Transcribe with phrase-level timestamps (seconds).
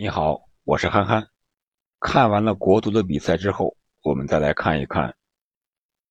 [0.00, 1.28] 你好，我是憨憨。
[1.98, 5.12] 看完了国足的比赛之后，我们再来看一看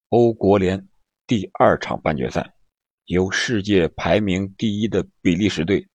[0.09, 0.89] 欧国联
[1.25, 2.53] 第二场半决赛，
[3.05, 5.87] 由世界排名第一的比利时队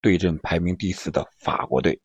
[0.00, 2.00] 对阵排名第四的法国队，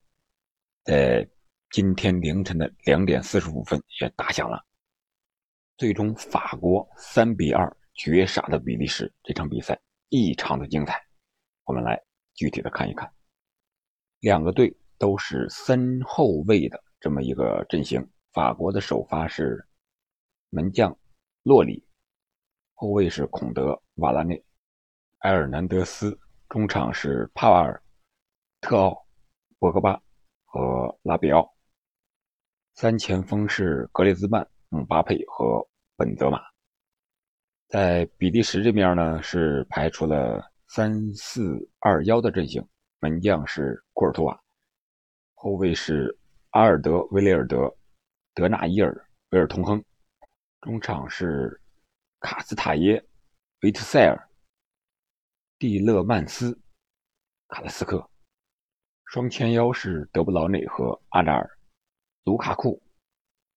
[0.84, 1.26] 在
[1.70, 4.62] 今天凌晨的两点四十五分也打响了。
[5.78, 9.80] 最终，法国三比二绝杀的比利时，这场比赛
[10.10, 11.02] 异常的精彩。
[11.64, 11.98] 我们来
[12.34, 13.10] 具体的看一看
[14.20, 14.76] 两个队。
[15.02, 18.08] 都是三后卫的这么一个阵型。
[18.34, 19.66] 法国的首发是
[20.52, 20.96] 门将
[21.42, 21.84] 洛里，
[22.76, 24.42] 后卫是孔德、瓦拉内、
[25.22, 26.16] 埃尔南德斯，
[26.50, 27.82] 中场是帕瓦尔、
[28.62, 28.96] 特奥、
[29.58, 30.00] 博格巴
[30.46, 31.52] 和拉比奥，
[32.76, 36.40] 三前锋是格列兹曼、姆巴佩和本泽马。
[37.70, 42.64] 在比利时这边呢，是排出了三四二幺的阵型，
[43.00, 44.40] 门将是库尔图瓦。
[45.44, 46.16] 后卫是
[46.52, 47.76] 阿尔德、威雷尔德、
[48.36, 48.94] 德纳伊尔、
[49.32, 49.84] 维尔通亨，
[50.62, 51.60] 中场是
[52.20, 53.04] 卡斯塔耶、
[53.62, 54.30] 维特塞尔、
[55.58, 56.56] 蒂勒曼斯、
[57.48, 58.08] 卡拉斯克，
[59.06, 61.50] 双前腰是德布劳内和阿扎尔，
[62.24, 62.80] 卢卡库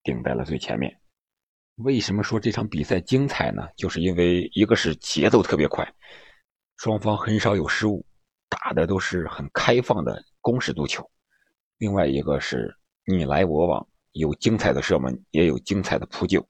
[0.03, 0.99] 顶在了最前面。
[1.75, 3.69] 为什么说这场比赛精彩呢？
[3.77, 5.87] 就是因为一个是节奏特别快，
[6.79, 8.03] 双方很少有失误，
[8.49, 11.07] 打的都是很开放的攻势足球。
[11.79, 12.75] 另外一个是
[13.07, 16.47] 你来我往，有精彩的射门，也有精彩的扑救。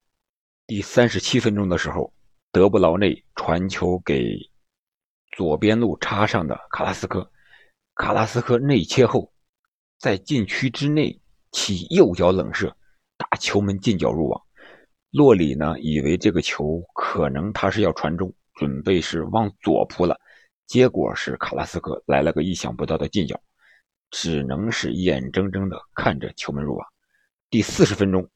[0.67, 2.13] 第三十七分钟的时候，
[2.53, 4.37] 德布劳内传球给
[5.37, 7.31] 左边路插上的卡拉斯科，
[7.95, 9.33] 卡拉斯科内切后，
[9.99, 11.21] 在禁区之内
[11.53, 12.77] 起右脚冷射，
[13.17, 14.41] 打球门近角入网。
[15.11, 20.19] 洛里呢，以为这个球可能他是要传中，准备是往左扑了，
[20.67, 23.41] 结果是卡拉斯科来了个意想不到的近角。
[24.11, 26.87] 只能是眼睁睁的看着球门入网。
[27.51, 28.29] 第四十分钟，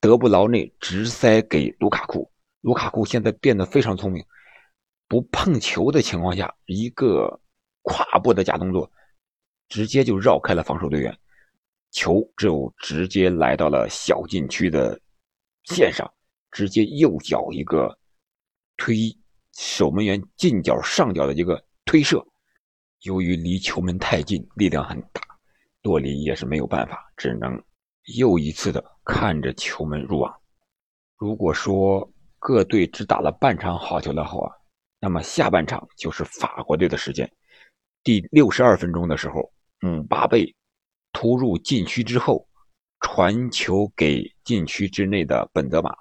[0.00, 4.24] 德布劳内直塞给卢卡库，卢卡库现在变得非常聪明，
[5.06, 7.40] 不碰球的情况下，一个
[7.82, 8.90] 跨步的假动作，
[9.68, 11.16] 直接就绕开了防守队员，
[11.90, 15.00] 球就直接来到了小禁区的
[15.64, 16.12] 线上，
[16.50, 17.96] 直接右脚一个
[18.76, 18.96] 推
[19.56, 22.24] 守门员近角上角的一个推射。
[23.02, 25.22] 由于离球门太近，力量很大，
[25.82, 27.62] 洛里也是没有办法，只能
[28.18, 30.34] 又一次的看着球门入网。
[31.16, 32.06] 如果说
[32.38, 34.54] 各队只打了半场好球的话，
[34.98, 37.30] 那么下半场就是法国队的时间。
[38.02, 39.50] 第六十二分钟的时候，
[39.80, 40.54] 姆巴佩
[41.12, 42.46] 突入禁区之后，
[43.00, 45.94] 传球给禁区之内的本泽马，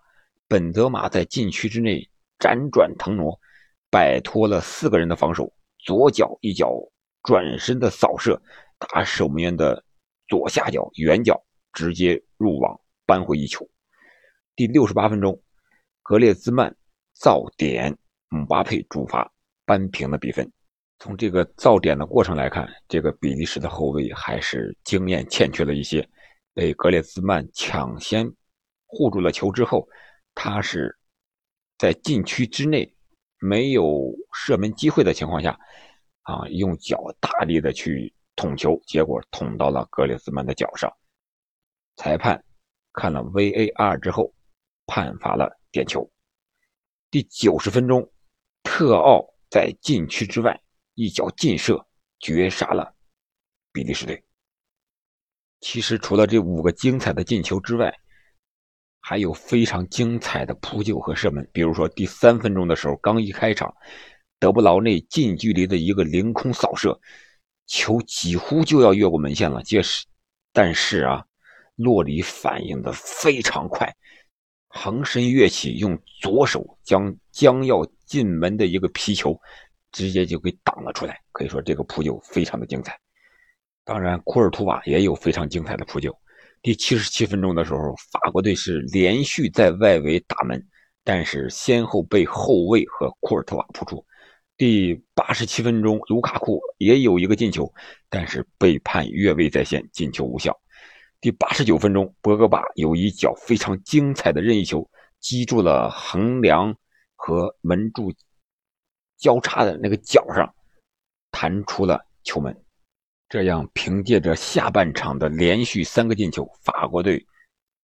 [0.50, 2.06] 本泽马在禁区之内
[2.40, 3.40] 辗转腾挪，
[3.90, 5.54] 摆脱了四个人的防守。
[5.80, 6.74] 左脚一脚
[7.24, 8.40] 转身的扫射，
[8.78, 9.84] 打守门员的
[10.28, 11.42] 左下角远角，
[11.74, 13.68] 直接入网扳回一球。
[14.56, 15.42] 第六十八分钟，
[16.04, 16.76] 格列兹曼
[17.14, 17.98] 造点，
[18.28, 19.32] 姆巴佩主罚
[19.66, 20.50] 扳平了比分。
[21.00, 26.06] 从这个造点的过程来看，这个比利时的后卫还是经验欠缺了一些，
[26.54, 28.30] 被格列兹曼抢先
[28.86, 29.88] 护住了球之后，
[30.36, 30.94] 他是
[31.78, 32.94] 在禁区之内。
[33.40, 35.58] 没有射门机会的情况下，
[36.24, 40.92] 啊，用脚大力的去捅球，结果捅到了格列兹曼的脚上。
[41.96, 42.44] 裁判
[42.94, 44.34] 看了 VAR 之后，
[44.86, 46.10] 判罚了点球。
[47.12, 48.10] 第九十分钟，
[48.64, 50.60] 特奥在禁区之外
[50.94, 51.86] 一脚劲射，
[52.20, 52.94] 绝杀了
[53.72, 54.24] 比利时队。
[55.62, 57.94] 其实除了这五个精彩的进球之外，
[59.02, 63.74] 还有非常精彩的扑救和射门，比如说第三分钟的时候，刚一开场，
[64.40, 67.00] 德布劳内近距离的一个凌空扫射，
[67.66, 69.64] 球几乎就要越过门线了。
[69.64, 70.06] 届时，
[70.54, 71.26] 但是啊，
[71.76, 73.92] 洛里反应的非常快，
[74.68, 79.40] 横身跃起，用左手将将要进门的一个皮球，
[79.92, 81.20] 直接就给挡了出来。
[81.32, 83.00] 可以说这个扑救非常的精彩。
[83.86, 86.16] 当然，库尔图瓦也有非常精彩的扑救。
[86.62, 90.62] 第七十七分钟的时候，法国队是连续在外围打门，
[91.04, 94.06] 但是先后被后卫和库尔特瓦扑出。
[94.58, 97.72] 第八十七分钟，卢卡库也有一个进球，
[98.10, 100.54] 但是被判越位在先，进球无效。
[101.22, 104.86] 第八十九分钟，博格巴有一脚非常精彩的任意球，
[105.22, 106.76] 击中了横梁
[107.16, 108.14] 和门柱
[109.18, 110.54] 交叉的那个角上，
[111.32, 112.54] 弹出了球门。
[113.30, 117.24] 这样，凭借着下半场的连续三个进球，法国队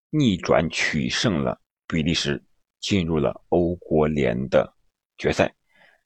[0.09, 1.56] 逆转取胜了
[1.88, 2.44] 比利时，
[2.80, 4.74] 进入了欧国联的
[5.19, 5.53] 决赛。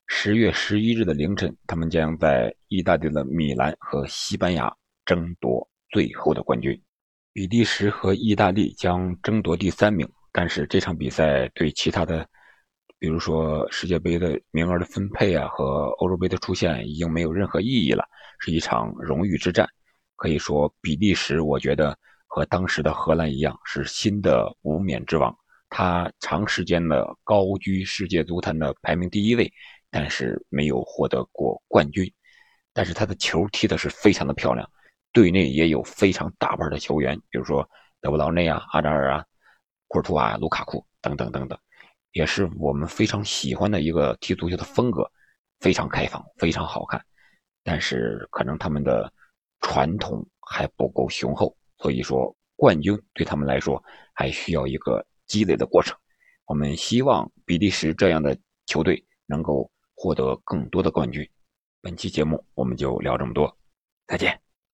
[0.07, 4.75] 十月十一日的凌晨，他们将在意大利的米兰和西班牙
[5.05, 6.77] 争夺最后的冠军。
[7.31, 12.27] 比利时和意大利将争夺第三名，但是这场比赛对其他的，
[12.97, 18.03] 比如说世界杯的名额的分配啊和欧洲杯的出现已经没有任何意义了，
[18.39, 19.67] 是一场荣誉之战。
[20.15, 21.97] 可以说，比利时我觉得
[22.27, 25.33] 和当时的荷兰一样，是新的无冕之王。
[25.69, 29.51] 他长时间的高居世界足坛的排名第一位，
[29.89, 32.11] 但是没有获得过冠军。
[32.73, 34.69] 但是他的球踢的是非常的漂亮。
[35.11, 37.67] 队内也有非常大牌的球员，比如说
[38.01, 39.25] 德布劳内啊、阿扎尔啊、
[39.87, 41.57] 库尔图瓦、卢卡库等等等等，
[42.11, 45.09] 也是我们非常喜欢的一个踢足球的风格，
[45.59, 47.03] 非常开放，非常好看。
[47.63, 49.11] 但是可能他们的
[49.61, 53.81] 传统还不够雄厚，所以说冠军对他们来说
[54.13, 55.97] 还需要一个积累的过程。
[56.45, 61.29] 我们希望比利时这样的球队能够获得更多的冠军。
[61.81, 63.57] 本期节目我们就聊这么多，
[64.07, 64.48] 再见。